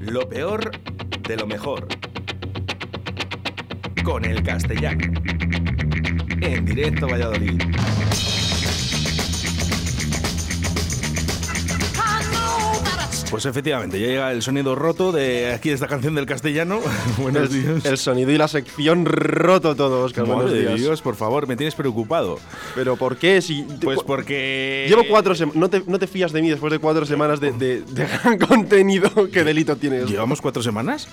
[0.00, 0.70] Lo peor
[1.26, 1.88] de lo mejor.
[4.04, 5.12] Con el castellano.
[6.40, 7.60] En directo Valladolid.
[13.30, 16.80] Pues efectivamente, ya llega el sonido roto de aquí de esta canción del castellano.
[17.18, 17.84] Buenos días.
[17.84, 20.24] El sonido y la sección roto todo, Oscar.
[20.24, 20.80] Buenos Madre de días.
[20.80, 22.40] Dios, por favor, me tienes preocupado.
[22.74, 23.42] Pero ¿por qué?
[23.42, 24.86] Si Pues porque.
[24.88, 25.56] Llevo cuatro semanas.
[25.60, 28.38] No te, no te fías de mí después de cuatro semanas de, de- de gran
[28.38, 29.10] contenido.
[29.30, 30.08] ¿Qué delito tienes?
[30.08, 31.06] ¿Llevamos cuatro semanas?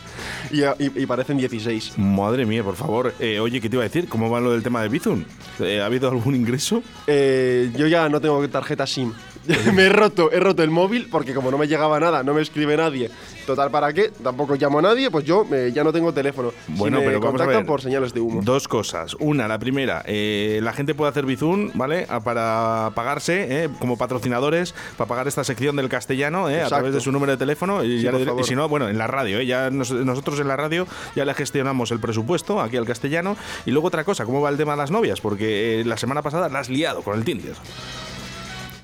[0.51, 1.97] Y, y- y parecen 16.
[1.97, 3.13] Madre mía, por favor.
[3.19, 4.07] Eh, oye, ¿qué te iba a decir?
[4.07, 5.25] ¿Cómo va lo del tema de Bizum?
[5.59, 6.81] Eh, ¿Ha habido algún ingreso?
[7.07, 9.11] Eh, yo ya no tengo tarjeta SIM.
[9.73, 12.41] me he roto, he roto el móvil porque como no me llegaba nada, no me
[12.41, 13.09] escribe nadie.
[13.45, 14.09] Total, ¿para qué?
[14.23, 16.51] Tampoco llamo a nadie, pues yo eh, ya no tengo teléfono.
[16.67, 17.65] Bueno, Si me pero vamos a contactan ver.
[17.67, 18.41] por señales de humo.
[18.43, 19.13] Dos cosas.
[19.19, 22.07] Una, la primera, eh, la gente puede hacer Bizum, ¿vale?
[22.09, 27.01] A- Para pagarse, eh, como patrocinadores, para pagar esta sección del castellano, a través de
[27.01, 27.83] su número de teléfono.
[27.83, 28.43] Y, Sí, ya por le- y favor.
[28.45, 31.91] si no, bueno, en la radio, ya nos- nosotros en la radio ya le gestionamos
[31.91, 33.37] el presupuesto aquí al castellano.
[33.67, 35.21] Y luego otra cosa, ¿cómo va el tema de las novias?
[35.21, 37.53] Porque la semana pasada la has liado con el Tinder.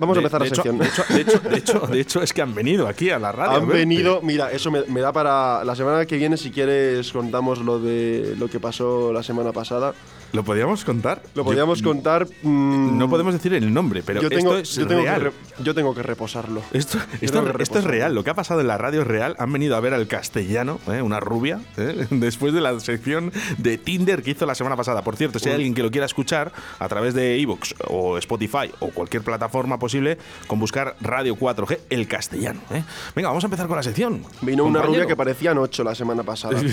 [0.01, 0.79] Vamos a empezar la sección.
[0.79, 3.31] De hecho, de, hecho, de, hecho, de hecho, es que han venido aquí a la
[3.31, 3.59] radio.
[3.59, 7.59] Han venido, mira, eso me, me da para la semana que viene, si quieres contamos
[7.59, 9.93] lo de lo que pasó la semana pasada.
[10.33, 11.21] ¿Lo podíamos contar?
[11.35, 12.27] Lo Yo- podíamos contar.
[12.43, 15.17] mm, No podemos decir el nombre, pero yo tengo, esto es yo tengo real.
[15.19, 16.61] Que re- yo tengo que reposarlo.
[16.71, 19.07] Esto, esto, tengo que esto es real, lo que ha pasado en la radio es
[19.07, 19.35] real.
[19.39, 21.01] Han venido a ver al castellano, ¿eh?
[21.01, 22.07] una rubia, ¿eh?
[22.11, 25.01] después de la sección de Tinder que hizo la semana pasada.
[25.03, 28.71] Por cierto, si hay alguien que lo quiera escuchar a través de Evox o Spotify
[28.79, 32.61] o cualquier plataforma posible, con buscar Radio 4G, el castellano.
[32.71, 32.83] ¿eh?
[33.15, 34.23] Venga, vamos a empezar con la sección.
[34.41, 36.61] Vino una rubia que parecían ocho la semana pasada.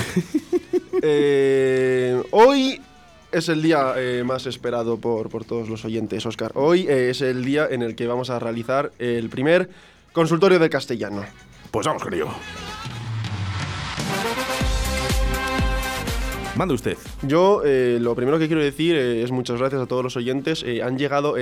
[1.00, 2.80] Eh, hoy
[3.32, 6.52] es el día eh, más esperado por, por todos los oyentes, Oscar.
[6.54, 9.68] Hoy eh, es el día en el que vamos a realizar el primer
[10.12, 11.24] consultorio de castellano.
[11.70, 12.28] Pues vamos con ello.
[16.58, 16.98] Mande usted.
[17.22, 20.64] Yo eh, lo primero que quiero decir eh, es muchas gracias a todos los oyentes.
[20.66, 21.34] Eh, han llegado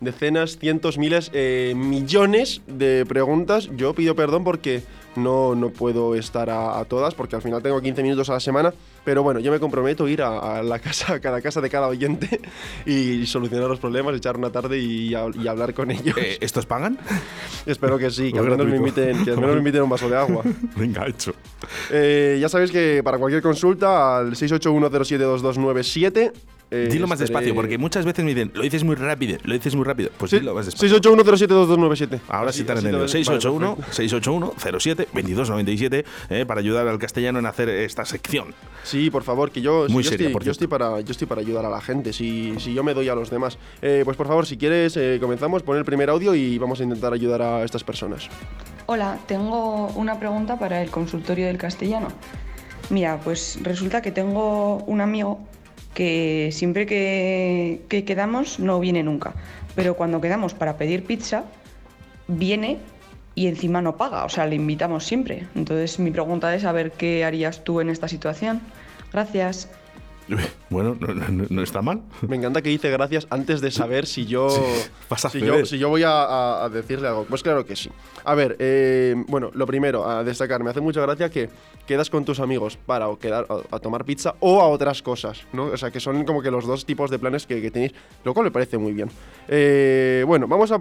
[0.00, 3.70] decenas, cientos, miles, eh, millones de preguntas.
[3.76, 4.82] Yo pido perdón porque
[5.14, 8.40] no, no puedo estar a, a todas, porque al final tengo 15 minutos a la
[8.40, 8.74] semana.
[9.04, 11.70] Pero bueno, yo me comprometo a ir a, a la casa, a cada casa de
[11.70, 12.40] cada oyente
[12.86, 16.16] y solucionar los problemas, echar una tarde y, a- y hablar con ellos.
[16.18, 16.98] Eh, ¿Estos pagan?
[17.66, 20.08] Espero que sí, que al menos me inviten, que al menos me inviten un vaso
[20.08, 20.42] de agua.
[20.76, 21.32] Venga, hecho.
[21.90, 26.32] Eh, ya sabéis que para cualquier consulta al 681072297.
[26.72, 29.54] Eh, Dilo más estaré- despacio, porque muchas veces me dicen, lo dices muy rápido, lo
[29.54, 30.10] dices muy rápido.
[30.16, 31.00] Pues Sí, dilo más despacio.
[31.00, 32.20] 681072297.
[32.28, 33.04] Ahora sí te han entendido.
[33.06, 33.96] así te- vale, 681 perfecto.
[33.96, 38.54] 681 07 2297 eh, para ayudar al castellano en hacer esta sección.
[38.90, 41.28] Sí, por favor, que yo, Muy yo, seria, estoy, por yo, estoy para, yo estoy
[41.28, 43.56] para ayudar a la gente, si, si yo me doy a los demás.
[43.82, 46.82] Eh, pues por favor, si quieres, eh, comenzamos, pon el primer audio y vamos a
[46.82, 48.28] intentar ayudar a estas personas.
[48.86, 52.08] Hola, tengo una pregunta para el consultorio del castellano.
[52.88, 55.38] Mira, pues resulta que tengo un amigo
[55.94, 59.34] que siempre que, que quedamos no viene nunca,
[59.76, 61.44] pero cuando quedamos para pedir pizza,
[62.26, 62.78] viene
[63.36, 65.46] y encima no paga, o sea, le invitamos siempre.
[65.54, 68.60] Entonces mi pregunta es a ver qué harías tú en esta situación.
[69.12, 69.68] Gracias.
[70.70, 72.02] Bueno, no, no- no está mal.
[72.28, 74.46] Me encanta que dice gracias antes de saber si yo,
[75.08, 77.24] vas a si yo, si yo voy a, a- a decirle algo.
[77.24, 77.90] Pues claro que sí.
[78.22, 81.48] A ver, eh, bueno, lo primero, a destacar, me hace mucha gracia que
[81.88, 85.42] quedas con tus amigos para o quedar a, a tomar pizza o a otras cosas,
[85.52, 85.64] ¿no?
[85.64, 87.92] O sea, que son como que los dos tipos de planes que, que tenéis,
[88.22, 89.10] lo cual me parece muy bien.
[89.48, 90.80] Eh, bueno, vamos a...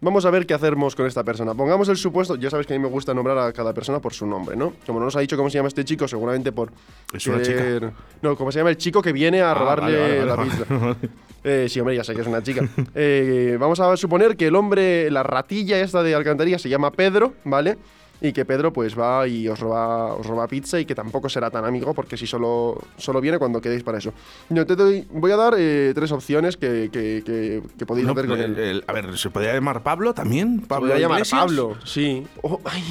[0.00, 1.54] Vamos a ver qué hacemos con esta persona.
[1.54, 4.14] Pongamos el supuesto, ya sabes que a mí me gusta nombrar a cada persona por
[4.14, 4.72] su nombre, ¿no?
[4.86, 6.70] Como no nos ha dicho cómo se llama este chico, seguramente por...
[7.12, 7.92] Es una chica.
[8.22, 10.96] No, como se llama el chico que viene a Ah, robarle vale, vale, la pizza.
[11.42, 12.68] Eh, sí, hombre, ya sé que es una chica.
[12.94, 17.34] Eh, vamos a suponer que el hombre, la ratilla esta de alcantarilla se llama Pedro,
[17.44, 17.76] ¿vale?
[18.20, 21.50] Y que Pedro pues va y os roba, os roba pizza y que tampoco será
[21.50, 24.12] tan amigo porque si solo, solo viene cuando quedéis para eso.
[24.48, 28.12] Yo te doy, voy a dar eh, tres opciones que, que- que- que podéis No,
[28.14, 28.58] hacer con el- él.
[28.58, 30.60] el- a ver, ¿se podría llamar Pablo también?
[30.62, 31.22] Se ¿Pablo podría llamar?
[31.30, 32.26] Pablo, sí.
[32.42, 32.82] Oh, ay,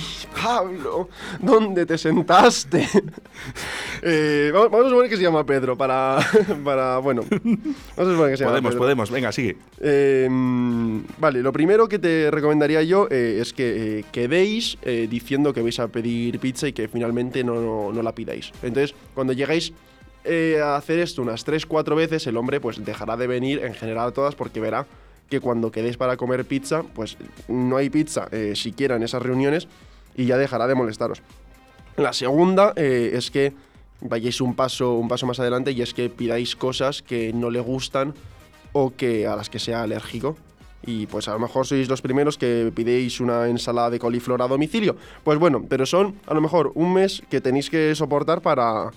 [0.42, 1.10] Pablo,
[1.42, 2.88] ¿dónde te sentaste?
[4.02, 6.20] Eh, vamos, vamos a suponer que se llama Pedro para,
[6.64, 7.58] para bueno, vamos
[7.98, 8.80] a suponer que se llama Podemos, Pedro.
[8.84, 9.12] podemos.
[9.12, 9.58] Venga, sigue.
[9.80, 10.28] Eh,
[11.18, 14.78] vale, lo primero que te recomendaría yo eh, es que quedéis
[15.10, 18.52] diciendo que vais a pedir pizza y que finalmente no, no- no la pidáis.
[18.64, 19.74] Entonces, cuando llegáis
[20.62, 24.12] a hacer esto unas 3-4 veces, el hombre pues dejará de venir en general a
[24.12, 24.86] todas porque verá
[25.30, 27.18] que cuando quedéis para comer pizza, pues
[27.48, 29.68] no hay pizza eh, siquiera en esas reuniones
[30.16, 31.22] y ya dejará de molestaros.
[31.96, 33.54] La segunda eh, es que
[34.02, 37.60] vayáis un paso, un paso más adelante y es que pidáis cosas que no le
[37.60, 38.14] gustan
[38.74, 40.38] o que a las que sea alérgico.
[40.86, 44.48] y pues a lo mejor sois los primeros que pidéis una ensalada de coliflor a
[44.48, 44.96] domicilio.
[45.24, 48.92] Pues bueno, pero son a lo mejor un mes que tenéis que soportar para,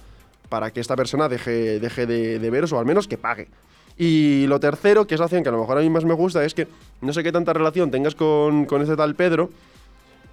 [0.49, 3.49] para que esta persona deje, de, de veros o al menos que pague.
[3.97, 6.15] Y lo tercero, que es la acción que a lo mejor a mí más me
[6.15, 6.69] gusta, es que
[7.01, 9.51] no sé qué tanta relación tengas con, con este tal Pedro,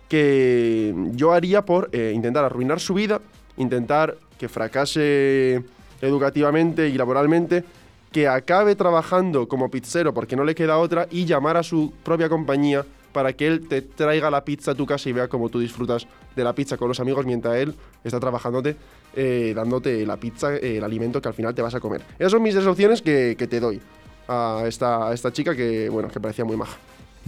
[0.10, 3.19] que yo haría por eh, intentar arruinar su vida,
[3.58, 5.63] intentar que fracase
[6.01, 7.63] educativamente y laboralmente,
[8.12, 12.30] que acabe trabajando como pizzero porque no le queda otra y llamar a su propia
[12.30, 15.60] compañía para que él te traiga la pizza a tu casa y vea cómo tú
[15.60, 17.74] disfrutas de la pizza con los amigos mientras él
[18.04, 18.75] está trabajándote,
[19.16, 22.04] eh, dándote la pizza, eh, el alimento que al final te vas a comer.
[22.19, 23.81] Esas son mis tres opciones que, te doy
[24.28, 26.78] a esta, esta chica que, bueno, que parecía muy maja.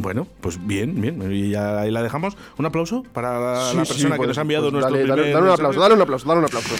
[0.01, 1.21] Bueno, pues bien, bien.
[1.31, 2.37] Y ya ahí la dejamos.
[2.57, 5.07] Un aplauso para la, Sí, la sí, persona que nos ha enviado pues nuestro dale,
[5.09, 6.75] dale- primer dale un aplauso, dale un aplauso, dale un aplauso.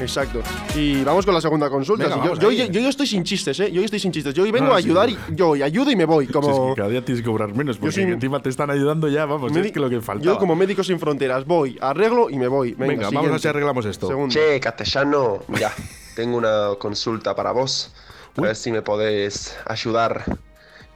[0.00, 0.42] Exacto.
[0.74, 2.04] Y vamos con la segunda consulta.
[2.04, 2.68] Venga, yo, vamos yo, ahí.
[2.68, 3.70] yo, yo estoy sin chistes, ¿eh?
[3.70, 4.34] Yo hoy estoy sin chistes.
[4.34, 5.16] Yo hoy vengo No, a ayudar sí.
[5.30, 6.26] y yo y ayudo y me voy.
[6.26, 8.70] Si es Como, que cada día tienes que cobrar menos, porque soy- encima te están
[8.70, 10.24] ayudando ya, vamos, medi- es que lo que falta.
[10.24, 12.72] yo como Médicos Sin Fronteras voy, arreglo y me voy.
[12.72, 14.08] Venga, Venga, vamos a ver si arreglamos esto.
[14.08, 14.32] Segundo.
[14.34, 15.72] Che, castellano, mira,
[16.14, 17.92] tengo una consulta para vos.
[18.36, 20.24] A ver si me podés ayudar.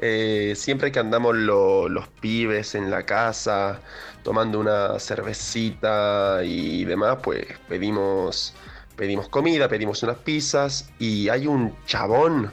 [0.01, 3.81] Eh, siempre que andamos lo- los pibes en la casa,
[4.23, 8.55] tomando una cervecita y demás, pues pedimos,
[8.97, 12.53] pedimos comida, pedimos unas pizzas y hay un chabón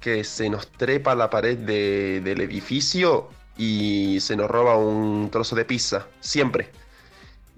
[0.00, 5.30] que se nos trepa a la pared de- del edificio y se nos roba un
[5.30, 6.70] trozo de pizza, siempre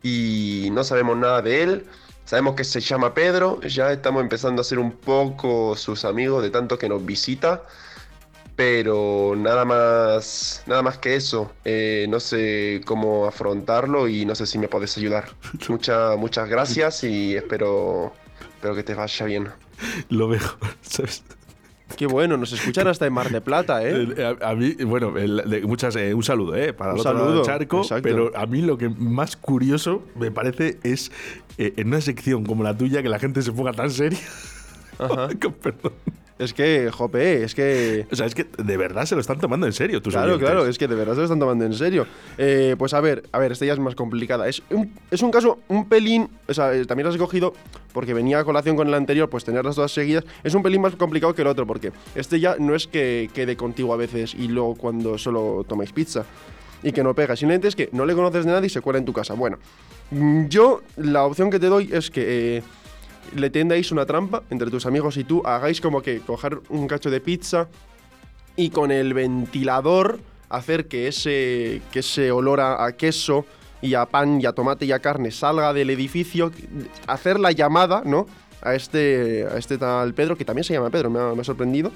[0.03, 1.87] y no sabemos nada de él.
[2.25, 6.51] Sabemos que se llama Pedro, ya estamos empezando a ser un poco sus amigos de
[6.51, 7.65] tanto que nos visita,
[8.55, 11.51] pero nada más, nada más que eso.
[11.65, 15.31] Eh, no sé cómo afrontarlo y no sé si me podés ayudar.
[15.69, 18.13] Muchas, muchas gracias y espero,
[18.55, 19.49] espero que te vaya bien.
[20.09, 21.25] Lo mejor, ¿sabes?
[22.01, 24.09] Qué bueno, nos escuchan hasta en Mar de Plata, ¿eh?
[24.17, 27.01] Eh, A, a mí, bueno, el- de- muchas, eh, un saludo eh, para Un el
[27.03, 28.03] otro lado saludo, del charco, exacto.
[28.03, 31.13] pero a mí lo que más curioso me parece es
[31.59, 34.19] eh, en una sección como la tuya que la gente se ponga tan seria.
[34.99, 35.29] Ajá.
[35.63, 35.93] Perdón.
[36.41, 38.07] Es que, jope, es que.
[38.11, 40.49] O sea, es que de verdad se lo están tomando en serio tus Claro, oyentes.
[40.49, 42.07] claro, es que de verdad se lo están tomando en serio.
[42.39, 44.49] Eh, pues a ver, a ver, esta ya es más complicada.
[44.49, 47.53] Es un, es un caso un pelín, o sea, eh, también lo has escogido
[47.93, 50.25] porque venía a colación con el anterior, pues tenerlas todas seguidas.
[50.43, 53.57] Es un pelín más complicado que el otro, porque este ya no es que quede
[53.57, 56.25] contigo a veces y luego cuando solo tomáis pizza
[56.83, 57.37] y que no pega.
[57.37, 59.35] Simplemente es que no le conoces de nada y se cuela en tu casa.
[59.35, 59.59] Bueno,
[60.11, 62.63] mm, yo la opción que te doy es que eh,
[63.35, 67.11] le tendáis una trampa entre tus amigos y tú, hagáis como que coger un cacho
[67.11, 67.69] de pizza
[68.57, 73.47] y con el ventilador hacer que ese, que ese olor a, queso
[73.81, 76.53] y a pan y a tomate y a carne salga del edificio,
[77.07, 78.27] hacer la llamada, ¿no?
[78.63, 81.45] A este, a este tal Pedro, que también se llama Pedro, me ha, me ha
[81.45, 81.93] sorprendido.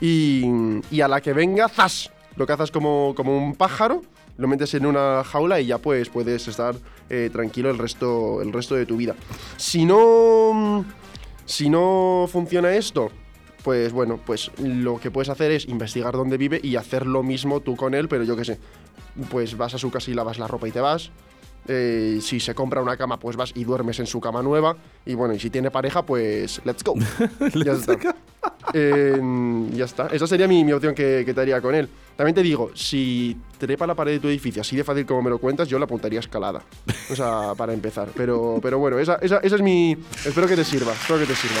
[0.00, 0.44] Y,
[0.90, 2.10] y a la que venga, ¡zas!
[2.34, 4.02] Lo cazas como, como un pájaro,
[4.42, 6.74] lo metes en una jaula y ya pues puedes estar
[7.08, 9.14] eh, tranquilo el resto, el resto de tu vida.
[9.56, 10.84] Si no,
[11.46, 13.10] si no funciona esto,
[13.62, 17.60] pues bueno, pues lo que puedes hacer es investigar dónde vive y hacer lo mismo
[17.60, 18.58] tú con él, pero yo qué sé,
[19.30, 21.12] pues vas a su casa y lavas la ropa y te vas.
[21.68, 24.76] Eh, si se compra una cama, pues vas y duermes en su cama nueva.
[25.06, 26.94] Y bueno, y si tiene pareja, pues let's go.
[27.64, 27.96] ya está.
[28.72, 29.20] Eh,
[29.72, 30.08] ya está.
[30.08, 31.88] Esa sería mi, mi opción que, que te haría con él.
[32.16, 35.30] También te digo, si trepa la pared de tu edificio así de fácil como me
[35.30, 36.62] lo cuentas, yo la apuntaría escalada.
[37.10, 38.08] O sea, para empezar.
[38.14, 39.96] Pero, pero bueno, esa, esa, esa es mi.
[40.24, 40.92] Espero que te sirva.
[40.92, 41.60] Espero que te sirva.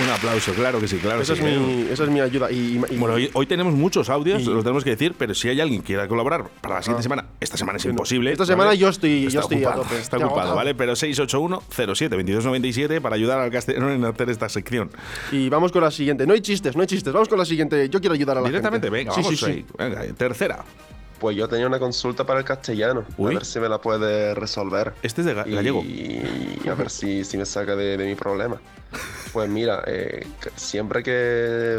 [0.00, 1.52] Un aplauso, claro que sí, claro Esa que es, sí.
[1.60, 2.52] mi, esa es mi ayuda.
[2.52, 5.60] Y, y- Bueno, hoy, hoy tenemos muchos audios, los tenemos que decir, pero si hay
[5.60, 8.30] alguien que quiera colaborar para la siguiente semana, esta semana es imposible.
[8.30, 9.98] Esta semana yo estoy- Está yo estoy a ocupado, tope.
[9.98, 10.54] Está ocupado.
[10.54, 10.76] ¿vale?
[10.76, 14.88] Pero 681-07-2297 para ayudar al castellano en hacer esta sección.
[15.32, 16.24] y vamos con la siguiente.
[16.26, 17.12] No hay chistes, no hay chistes.
[17.12, 17.88] Vamos con la siguiente.
[17.88, 18.96] Yo quiero ayudar a la Directamente, gente.
[18.98, 19.50] venga, Sí, vamos sí, sí.
[19.50, 19.64] ahí.
[19.78, 20.64] Venga, tercera.
[21.18, 23.32] Pues yo tenía una consulta para el castellano, Uy.
[23.32, 24.94] a ver si me la puede resolver.
[25.02, 25.82] Este es de y, gallego.
[25.84, 28.60] y a ver si, si me saca de, de mi problema.
[29.32, 31.10] Pues mira, eh, siempre que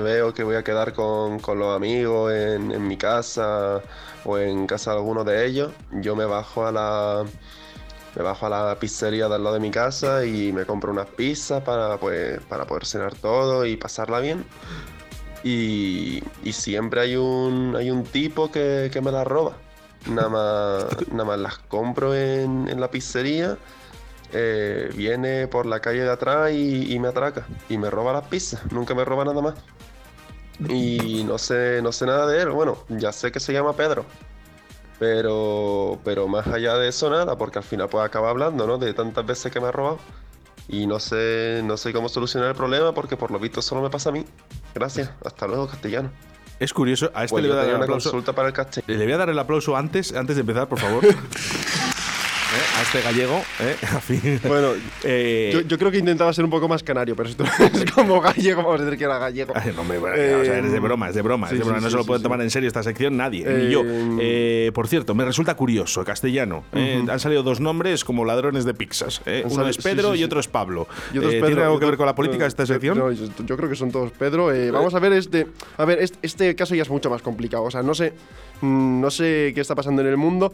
[0.03, 3.81] veo que voy a quedar con, con los amigos en, en mi casa
[4.25, 7.24] o en casa de alguno de ellos, yo me bajo a la
[8.15, 11.05] me bajo a la pizzería de al lado de mi casa y me compro unas
[11.08, 14.46] pizzas para, pues, para poder cenar todo y pasarla bien.
[15.43, 19.58] Y, y siempre hay un, hay un tipo que, que me las roba.
[20.08, 23.58] Nada más, nada más las compro en, en la pizzería,
[24.31, 27.48] eh, viene por la calle de atrás y, y me atraca.
[27.69, 29.55] Y me roba las pizzas, nunca me roba nada más.
[30.67, 32.50] Y no sé, no sé nada de él.
[32.50, 34.05] Bueno, ya sé que se llama Pedro.
[35.00, 38.77] Pero, pero más allá de eso nada, porque al final pues acaba hablando, ¿no?
[38.77, 40.00] De tantas veces que me ha robado.
[40.67, 43.89] Y no sé, no sé cómo solucionar el problema porque por lo visto solo me
[43.89, 44.25] pasa a mí.
[44.73, 45.11] Gracias.
[45.25, 46.11] Hasta luego, castellano.
[46.59, 48.11] Es curioso, a este Pues le voy a dar una aplauso.
[48.11, 48.97] consulta para el castellano.
[48.99, 51.03] Le voy a dar el aplauso antes, antes de empezar, por favor.
[52.79, 52.81] ¿Eh?
[52.81, 53.75] A este gallego, ¿eh?
[53.95, 54.39] A fin.
[54.48, 54.69] Bueno,
[55.03, 57.43] Eh, yo, yo creo que intentaba ser un poco más canario, pero esto
[57.74, 59.53] es como gallego, vamos a decir que era gallego.
[59.55, 61.57] Ay, no, hombre, bueno, Eh, o sea, es de broma, es de broma, es sí,
[61.57, 61.79] de broma.
[61.79, 63.83] sí, no sí, se lo puede tomar en serio esta sección nadie, Eh, ni yo.
[63.86, 66.63] Eh, por cierto, me resulta curioso, castellano.
[66.74, 69.21] eh, han salido dos nombres como ladrones de pizzas.
[69.25, 69.41] eh.
[69.45, 70.88] Uno sali- es Pedro y otro es Pablo.
[71.13, 72.98] Y otros Eh, Pedro, ¿Tiene algo que ver con la política esta sección?
[72.98, 74.51] No, yo, yo creo que son todos Pedro.
[74.53, 75.48] Eh, vamos a ver este.
[75.77, 77.63] A ver, este, este caso ya es mucho más complicado.
[77.63, 78.13] O sea, no sé.
[78.62, 80.53] mm, No sé qué está pasando en el mundo.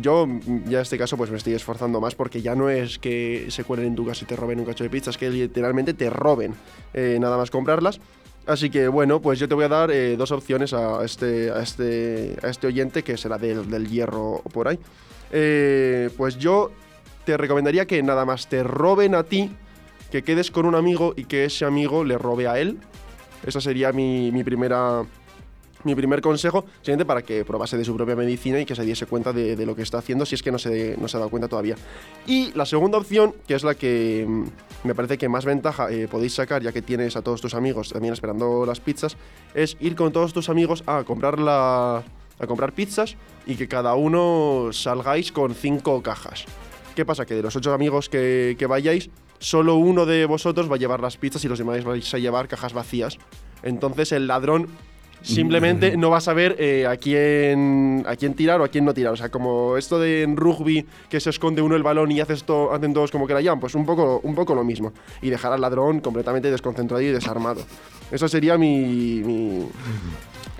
[0.00, 2.98] Yo mm, ya en este caso pues me estoy esforzando más porque ya no es
[2.98, 5.30] que se cuelen en tu casa y te roben un cacho de pizza, es que
[5.30, 6.54] literalmente te roben
[6.94, 8.00] eh, nada más comprarlas.
[8.46, 11.62] Así que bueno, pues yo te voy a dar eh, dos opciones a este, a,
[11.62, 14.78] este, a este oyente que será del, del hierro por ahí.
[15.32, 16.70] Eh, pues yo
[17.24, 19.50] te recomendaría que nada más te roben a ti,
[20.12, 22.78] que quedes con un amigo y que ese amigo le robe a él.
[23.44, 25.04] Esa sería mi, mi primera
[25.84, 29.06] mi primer consejo, simplemente para que probase de su propia medicina y que se diese
[29.06, 31.20] cuenta de, de lo que está haciendo, si es que no se, no se ha
[31.20, 31.76] dado cuenta todavía.
[32.26, 36.08] Y la segunda opción, que es la que mm, me parece que más ventaja eh,
[36.08, 39.16] podéis sacar, ya que tienes a todos tus amigos también esperando las pizzas,
[39.54, 42.02] es ir con todos tus amigos a comprar la
[42.38, 43.16] a comprar pizzas
[43.46, 46.44] y que cada uno salgáis con cinco cajas.
[46.94, 47.24] ¿Qué pasa?
[47.24, 51.00] Que de los ocho amigos que, que vayáis, solo uno de vosotros va a llevar
[51.00, 53.18] las pizzas y los demás vais a llevar cajas vacías.
[53.62, 54.68] Entonces el ladrón
[55.26, 58.94] simplemente no va a saber eh, a quién a quién tirar o a quién no
[58.94, 59.12] tirar.
[59.12, 62.44] O sea, como esto de en rugby que se esconde uno el balón y haces
[62.44, 64.92] to- hacen todos como que la llaman, pues un poco, un poco lo mismo.
[65.22, 67.60] Y dejar al ladrón completamente desconcentrado y desarmado.
[68.10, 68.78] Eso sería mi,
[69.24, 69.66] mi,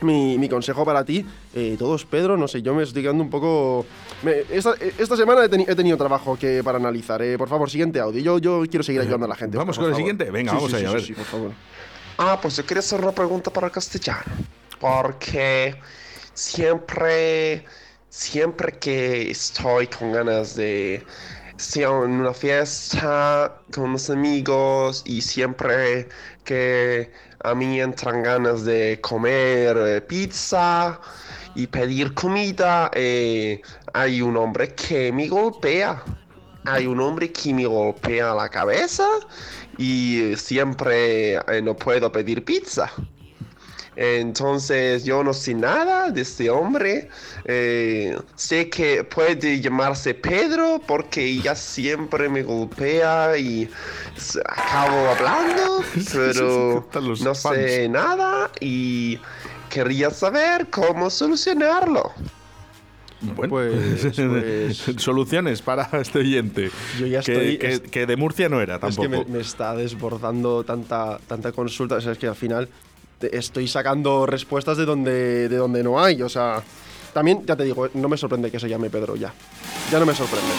[0.03, 1.25] mi, mi consejo para ti.
[1.55, 3.87] Eh, todos, Pedro, no sé, yo me estoy quedando un poco...
[4.23, 7.23] me- esta, esta semana he, teni- he tenido trabajo que para analizar.
[7.23, 8.21] Eh, por favor, siguiente audio.
[8.21, 9.57] Yo, yo quiero seguir ayudando a la gente.
[9.57, 10.01] Vamos por con el favor.
[10.01, 10.31] siguiente.
[10.33, 11.03] Venga, Sí, vamos sí, allá, sí, a ver.
[11.07, 11.51] sí, por favor.
[12.19, 14.23] Ah, pues yo quería hacer una pregunta para el castellano.
[14.81, 15.75] Porque
[16.35, 17.65] siempre,
[18.09, 21.05] siempre que estoy con ganas de
[21.59, 26.09] estoy en una fiesta con unos amigos y siempre
[26.45, 31.01] que a mí entran ganas de comer eh, pizza
[31.55, 33.61] y pedir comida, eh,
[33.95, 36.03] hay un hombre que me golpea.
[36.65, 39.07] Hay un hombre que me golpea la cabeza
[39.79, 42.91] y siempre eh, no puedo pedir pizza.
[43.97, 47.09] Entonces yo no sé nada de este hombre.
[47.47, 53.69] Eh, sé que puede llamarse Pedro porque ella siempre me golpea y
[54.45, 56.87] acabo hablando, pero
[57.23, 59.19] no sé nada y
[59.71, 62.13] quería saber cómo solucionarlo.
[63.21, 66.71] Bueno, Pues- pues- soluciones para este oyente.
[66.99, 69.03] Yo ya que, estoy- que- es- que de Murcia no era Es tampoco.
[69.03, 71.95] que me, me está desbordando tanta, tanta consulta.
[71.97, 72.69] O sea, es que al final
[73.21, 76.23] estoy sacando respuestas de donde, de donde no hay.
[76.23, 76.63] O sea,
[77.13, 79.33] también, ya te digo, no me sorprende que se llame Pedro ya.
[79.91, 80.53] Ya no me sorprende.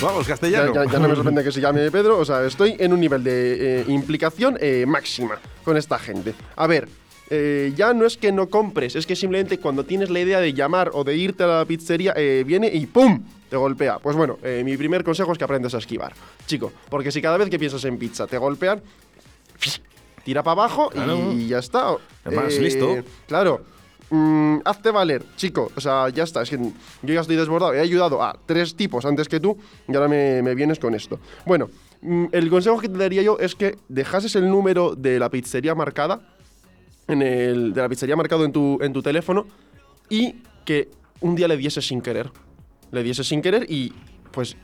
[0.00, 0.72] Vamos, Ya, castellano.
[0.74, 2.18] ya- ya no me sorprende que se llame Pedro.
[2.18, 6.34] O sea, estoy en un nivel de eh, implicación eh, máxima con esta gente.
[6.56, 6.88] A ver.
[7.30, 10.54] eh, ya no es que no compres, es que simplemente cuando tienes la idea de
[10.54, 13.22] llamar o de irte a la pizzería, eh, viene y ¡pum!
[13.50, 13.98] te golpea.
[13.98, 16.14] Pues bueno, eh, mi primer consejo es que aprendas a esquivar,
[16.46, 16.72] chico.
[16.88, 18.80] Porque si cada vez que piensas en pizza te golpean,
[20.24, 21.32] tira para abajo Claro.
[21.32, 21.96] y ya está.
[22.24, 22.98] Además, listo.
[23.26, 23.62] Claro.
[24.10, 25.70] Mm, hazte valer, chico.
[25.76, 26.42] O sea, ya está.
[26.42, 27.74] Es que yo ya estoy desbordado.
[27.74, 31.20] He ayudado a tres tipos antes que tú y ahora me, me vienes con esto.
[31.44, 31.68] Bueno,
[32.00, 35.74] mm, el consejo que te daría yo es que dejases el número de la pizzería
[35.74, 36.20] marcada,
[37.06, 39.46] en el, de la pizzería marcado en tu, en tu teléfono
[40.08, 40.88] y que
[41.20, 42.30] un día le dieses sin querer.
[42.90, 43.92] Le dieses sin querer y
[44.30, 44.56] pues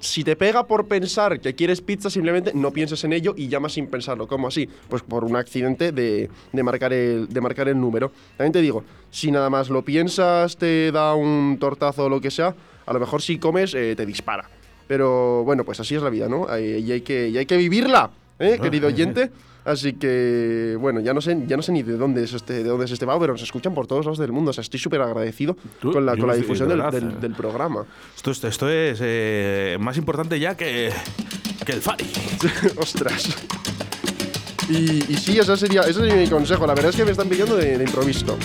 [0.00, 3.72] si- te pega por pensar que quieres pizza, simplemente no pienses en ello y llamas
[3.74, 4.26] sin pensarlo.
[4.26, 4.68] ¿Cómo así?
[4.88, 8.10] Pues por un accidente de, de marcar el, de marcar el número.
[8.36, 12.30] También te digo, si nada más lo piensas, te da un tortazo o lo que
[12.30, 12.54] sea,
[12.86, 14.48] a lo mejor si comes eh, te dispara.
[14.88, 16.46] Pero bueno, pues así es la vida, ¿no?
[16.58, 19.30] Y hay que, y hay que vivirla, ¿eh, querido oyente?
[19.64, 22.64] Así que, bueno, ya no sé, ya no sé ni de dónde es este, de
[22.64, 24.50] dónde es este vago, pero nos escuchan por todos lados del mundo.
[24.50, 27.32] O sea, estoy súper agradecido Tú- con la, con la difusión de del, del- del
[27.34, 27.84] programa.
[28.16, 30.90] Esto, esto- esto es eh, más importante ya que,
[31.66, 32.06] que el Fari.
[32.78, 33.36] Ostras.
[34.70, 36.66] Y, y sí, ese sería, ese sería mi consejo.
[36.66, 38.38] La verdad es que me están pidiendo de, de improviso.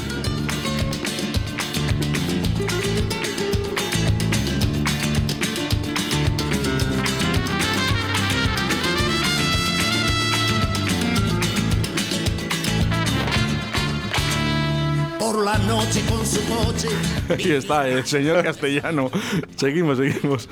[17.29, 19.09] Aquí está, el señor castellano.
[19.55, 20.47] seguimos, seguimos.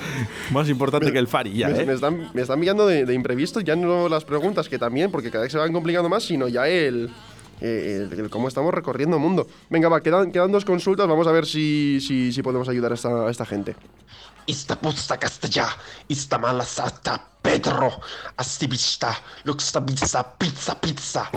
[0.51, 1.85] Más importante que el Fari ya, me, ¿eh?
[1.85, 5.29] me están, me están pillando de, de imprevisto, ya no las preguntas, que también, porque
[5.31, 7.11] cada vez se van complicando más, sino ya el,
[7.61, 9.47] eh, el- el cómo estamos recorriendo el mundo.
[9.69, 12.95] Venga, va, quedan, quedan dos consultas, vamos a ver si, si, si podemos ayudar a
[12.95, 13.75] esta, a esta gente.
[14.45, 15.69] Ista pusta castellá,
[16.09, 17.91] ista mala sata Pedro,
[18.35, 21.29] asibista, luxta pizza, pizza, pizza,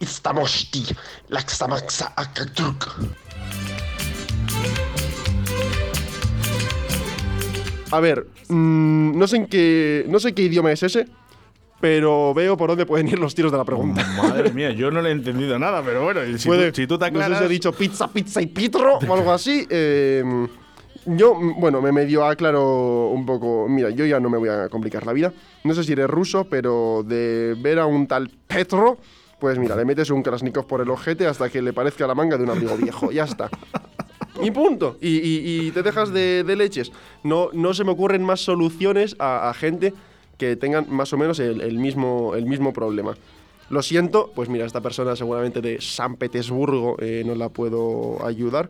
[0.00, 0.84] ista moshti,
[1.28, 2.88] laxa maxa akatruk.
[7.90, 11.06] A ver, mm, no sé en qué, no sé qué idioma es ese,
[11.80, 14.04] pero veo por dónde pueden ir los tiros de la pregunta.
[14.16, 16.98] Madre mía, yo no le he entendido nada, pero bueno, si, Puede- tú, si tú
[16.98, 17.38] te no sé aclaras...
[17.38, 19.66] si he dicho pizza, pizza y pitro o algo así.
[19.70, 20.24] eh,
[21.06, 23.66] yo, mm, bueno, me medio aclaro un poco.
[23.68, 25.32] Mira, yo ya no me voy a complicar la vida.
[25.62, 28.96] No sé si eres ruso, pero de ver a un tal Petro,
[29.38, 32.36] pues mira, le metes un Krasnikov por el ojete hasta que le parezca la manga
[32.38, 33.12] de un abrigo viejo.
[33.12, 33.50] Ya está.
[34.44, 34.96] Y punto.
[35.00, 36.92] Y, y- y te dejas de, de leches.
[37.22, 39.92] No, no se me ocurren más soluciones a, a gente
[40.38, 43.14] que tengan más o menos el, el mismo, el mismo problema.
[43.70, 48.68] Lo siento, pues mira, esta persona seguramente de San Petersburgo eh, no la puedo ayudar.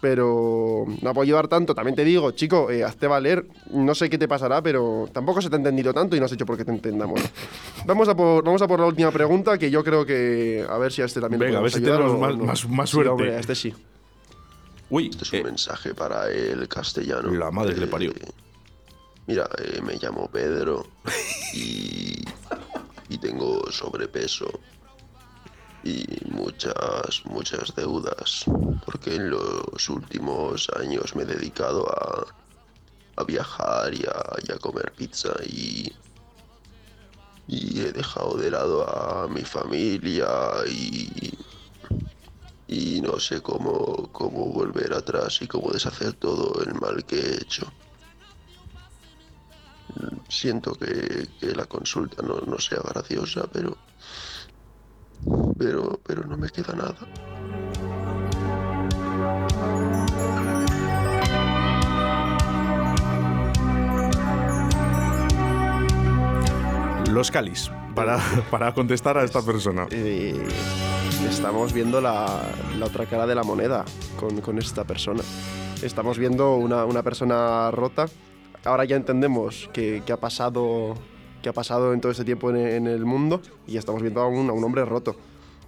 [0.00, 1.74] Pero no puedo ayudar tanto.
[1.74, 3.46] También te digo, chico, eh, hazte valer.
[3.72, 6.32] No sé qué te pasará, pero tampoco se te ha entendido tanto y no has
[6.32, 7.20] hecho por qué te entendamos.
[7.84, 10.64] Vamos a por, vamos a por la última pregunta, que yo creo que.
[10.68, 12.36] A ver si a este también le Venga, a ver si ayudar tenemos o más-
[12.36, 12.44] no.
[12.44, 13.10] más- más Sí, suerte.
[13.10, 13.74] hombre, a este sí.
[14.90, 17.30] Uy, Este es eh, un mensaje para el castellano.
[17.30, 18.12] La madre que le parió.
[19.26, 20.86] Mira, eh, me llamo Pedro
[21.52, 22.24] y,
[23.10, 24.48] y tengo sobrepeso
[25.84, 28.44] y muchas, muchas deudas,
[28.84, 32.26] porque en los últimos años me he dedicado a,
[33.16, 35.92] a viajar y a, y a comer pizza y,
[37.46, 40.28] y he dejado de lado a mi familia
[40.66, 41.37] y,
[42.68, 47.34] y no sé cómo, cómo volver atrás y cómo deshacer todo el mal que he
[47.36, 47.66] hecho.
[50.28, 53.76] Siento que, que la consulta no, no sea graciosa, pero,
[55.58, 57.08] pero, pero no me queda nada.
[67.08, 68.18] los Calis, para,
[68.50, 69.86] para contestar a esta persona.
[69.90, 70.46] Eh,
[71.28, 72.42] estamos viendo la,
[72.78, 73.84] la otra cara de la moneda
[74.18, 75.22] con, con esta persona.
[75.82, 78.06] Estamos viendo una, una persona rota.
[78.64, 80.94] Ahora ya entendemos qué qué ha pasado
[81.42, 84.48] qué ha pasado en todo este tiempo en, el mundo y estamos viendo a un,
[84.50, 85.16] a un hombre roto.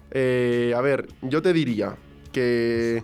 [0.09, 1.95] Eh, a ver, yo te diría
[2.31, 3.03] que,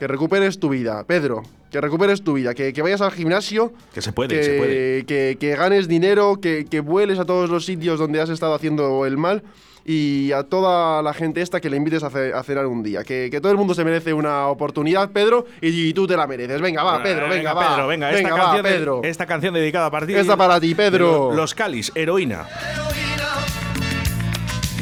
[0.00, 1.42] que recuperes tu vida, Pedro.
[1.70, 5.04] Que recuperes tu vida, que, que vayas al gimnasio, Que se puede, que, se puede.
[5.06, 9.06] que- que ganes dinero, que, que vueles a todos los sitios donde has estado haciendo
[9.06, 9.42] el mal
[9.84, 13.04] y a toda la gente esta que le invites a, ce- a cenar un día.
[13.04, 16.60] Que, que todo el mundo se merece una oportunidad, Pedro, y, tú te la mereces.
[16.60, 17.68] Venga, va, Pedro, venga, va.
[17.74, 19.00] Pedro, venga, esta, va, canción, de- Pedro.
[19.04, 20.14] esta canción dedicada para ti.
[20.14, 21.30] Esta para ti, Pedro.
[21.30, 22.46] Lo- Los Calis, heroína.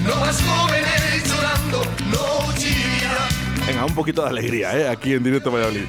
[0.06, 0.14] No
[3.88, 4.88] un poquito de alegría, ¿eh?
[4.88, 5.86] Aquí en directo Valladolid.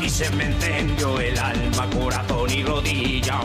[0.03, 3.39] Y se me encendió el alma, corazón y rodilla.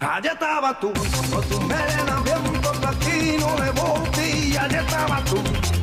[0.00, 0.92] Allá estaba tú,
[1.32, 2.51] con tu melena bien
[2.82, 5.81] latino de botilla de tabatú.